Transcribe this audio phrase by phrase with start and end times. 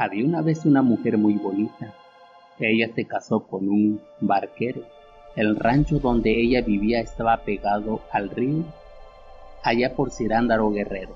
[0.00, 1.92] Había una vez una mujer muy bonita.
[2.58, 4.80] Ella se casó con un barquero.
[5.36, 8.64] El rancho donde ella vivía estaba pegado al río,
[9.62, 11.14] allá por Cirándaro Guerrero.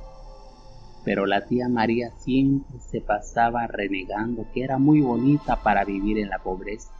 [1.02, 6.28] Pero la tía María siempre se pasaba renegando que era muy bonita para vivir en
[6.28, 6.92] la pobreza,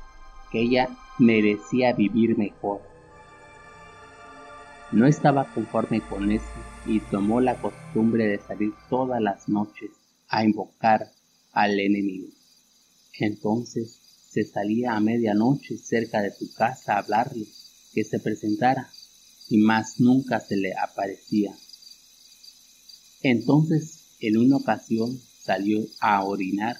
[0.50, 0.88] que ella
[1.18, 2.80] merecía vivir mejor.
[4.90, 6.46] No estaba conforme con eso
[6.86, 9.90] y tomó la costumbre de salir todas las noches
[10.30, 11.08] a invocar
[11.54, 12.28] al enemigo.
[13.18, 17.46] Entonces se salía a medianoche cerca de su casa a hablarle
[17.94, 18.90] que se presentara
[19.48, 21.54] y más nunca se le aparecía.
[23.22, 26.76] Entonces en una ocasión salió a orinar.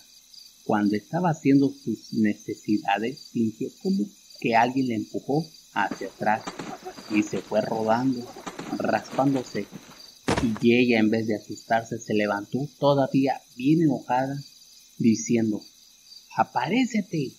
[0.65, 4.05] Cuando estaba haciendo sus necesidades sintió como
[4.41, 6.43] que alguien le empujó hacia atrás
[7.11, 8.27] y se fue rodando,
[8.79, 9.67] raspándose.
[10.63, 14.37] Y ella en vez de asustarse se levantó todavía bien enojada
[14.99, 15.63] diciendo,
[16.37, 17.33] aparécete,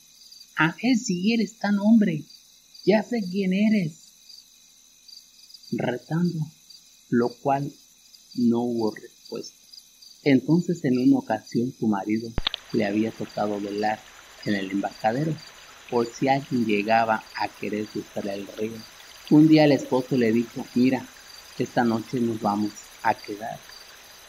[0.56, 2.24] a ver si eres tan hombre,
[2.86, 3.94] ya sé quién eres.
[5.72, 6.40] Retando,
[7.10, 7.72] lo cual
[8.36, 9.56] no hubo respuesta.
[10.24, 12.32] Entonces en una ocasión su marido
[12.74, 14.00] le había tocado velar
[14.46, 15.36] en el embarcadero
[15.90, 18.78] por si alguien llegaba a querer cruzar el río.
[19.30, 21.06] Un día el esposo le dijo, mira,
[21.58, 22.72] esta noche nos vamos
[23.04, 23.60] a quedar.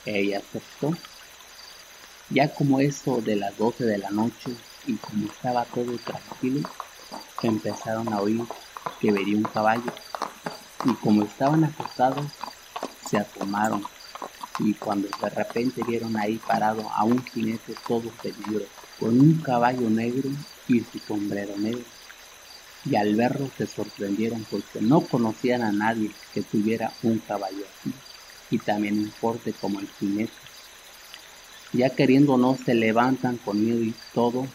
[0.04, 0.96] Ella aceptó
[2.30, 4.50] ya como eso de las 12 de la noche
[4.86, 6.68] y como estaba todo tranquilo,
[7.42, 8.42] empezaron a oír
[9.00, 9.92] que venía un caballo.
[10.84, 12.26] Y como estaban acostados,
[13.08, 13.84] se asomaron.
[14.58, 18.64] Y cuando de repente vieron ahí parado a un jinete todo peligro,
[18.98, 20.30] con un caballo negro
[20.66, 21.84] y su sombrero negro.
[22.84, 27.92] Y al verlo se sorprendieron porque no conocían a nadie que tuviera un caballo así.
[28.50, 30.32] Y también un porte como el jinete
[31.76, 34.46] ya queriendo no se levantan con miedo y todo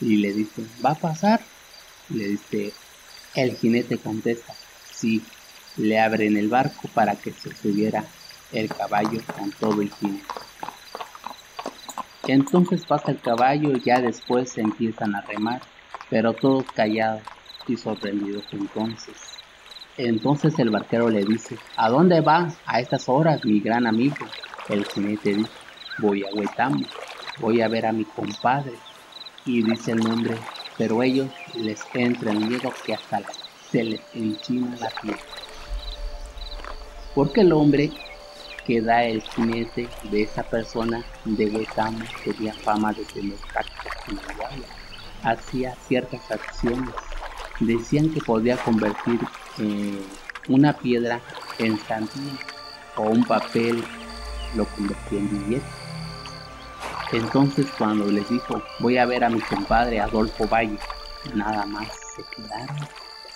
[0.00, 1.40] y le dicen, ¿va a pasar?
[2.08, 2.72] Le dice,
[3.34, 4.54] el jinete contesta,
[4.92, 5.22] sí,
[5.76, 8.04] le abren el barco para que se subiera
[8.52, 10.24] el caballo con todo el jinete.
[12.26, 15.62] Entonces pasa el caballo y ya después se empiezan a remar,
[16.08, 17.22] pero todos callados
[17.66, 19.16] y sorprendidos entonces.
[19.96, 24.26] Entonces el barquero le dice, ¿a dónde vas a estas horas, mi gran amigo?
[24.68, 25.50] El jinete dice,
[26.00, 26.84] voy a Huetamo,
[27.38, 28.74] voy a ver a mi compadre.
[29.44, 30.36] Y dice el nombre,
[30.76, 33.22] pero ellos les entra el miedo que hasta
[33.70, 35.16] se les enchina la piel.
[37.14, 37.90] Porque el hombre
[38.66, 43.38] que da el jinete de esa persona de Huetamo tenía fama de tener
[44.08, 44.64] en.
[45.22, 46.94] Hacía ciertas acciones.
[47.60, 49.20] Decían que podía convertir
[49.58, 50.02] eh,
[50.48, 51.20] una piedra
[51.58, 52.38] en sandía
[52.96, 53.84] o un papel
[54.54, 55.79] lo convertía en billete.
[57.12, 60.78] Entonces cuando les dijo, voy a ver a mi compadre Adolfo Valle,
[61.34, 62.88] nada más se quedaron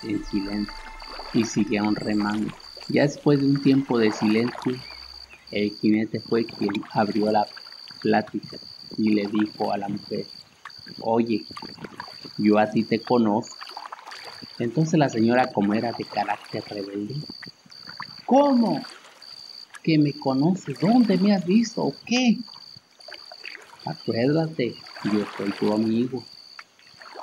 [0.03, 0.73] en silencio
[1.33, 2.51] y siguieron remando.
[2.87, 4.77] Ya después de un tiempo de silencio,
[5.51, 7.45] el jinete fue quien abrió la
[8.01, 8.57] plática
[8.97, 10.25] y le dijo a la mujer,
[11.01, 11.43] oye,
[12.37, 13.57] yo a ti te conozco.
[14.57, 17.15] Entonces la señora, como era de carácter rebelde,
[18.25, 18.81] ¿cómo?
[19.83, 20.79] ¿Que me conoces?
[20.79, 22.37] ¿Dónde me has visto o qué?
[23.85, 26.25] Acuérdate, yo soy tu amigo.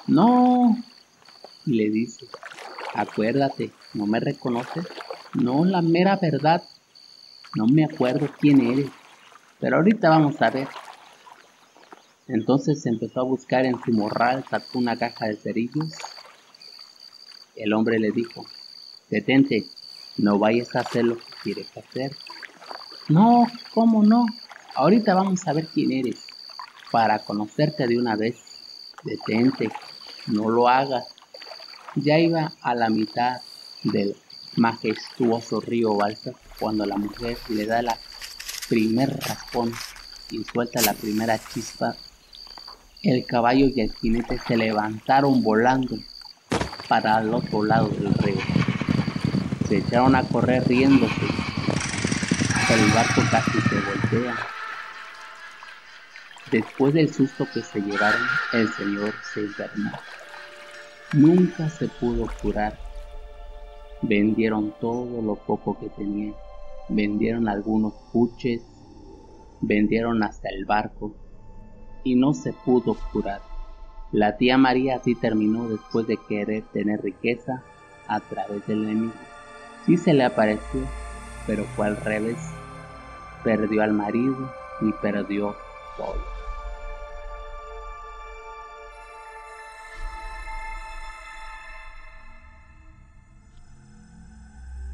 [0.07, 0.77] No,
[1.65, 2.27] le dice,
[2.95, 4.87] acuérdate, ¿no me reconoces?
[5.35, 6.63] No, la mera verdad,
[7.57, 8.91] no me acuerdo quién eres,
[9.59, 10.69] pero ahorita vamos a ver.
[12.29, 15.91] Entonces empezó a buscar en su morral, sacó una caja de cerillos.
[17.57, 18.47] El hombre le dijo,
[19.11, 19.67] detente,
[20.17, 22.17] no vayas a hacer lo que quieres hacer.
[23.09, 24.27] No, ¿cómo no?
[24.77, 26.22] Ahorita vamos a ver quién eres
[26.93, 28.37] para conocerte de una vez.
[29.03, 29.69] Detente,
[30.29, 31.09] no lo hagas.
[31.97, 33.41] Ya iba a la mitad
[33.83, 34.15] del
[34.55, 37.99] majestuoso río Balsa cuando la mujer le da la
[38.69, 39.73] primer raspón
[40.31, 41.97] y suelta la primera chispa.
[43.03, 45.97] El caballo y el jinete se levantaron volando
[46.89, 48.41] para el otro lado del río.
[49.69, 51.27] Se echaron a correr riéndose.
[52.71, 54.52] El barco casi se voltea
[56.51, 58.21] Después del susto que se llevaron,
[58.53, 59.91] el señor se enfermó.
[61.13, 62.79] Nunca se pudo curar.
[64.03, 66.35] Vendieron todo lo poco que tenían.
[66.89, 68.63] Vendieron algunos puches,
[69.61, 71.15] vendieron hasta el barco
[72.05, 73.41] y no se pudo curar.
[74.11, 77.63] La tía María así terminó después de querer tener riqueza
[78.09, 79.15] a través del enemigo.
[79.87, 80.83] Sí se le apareció,
[81.47, 82.39] pero fue al revés.
[83.43, 84.53] Perdió al marido
[84.83, 85.57] y perdió
[85.97, 86.42] todo.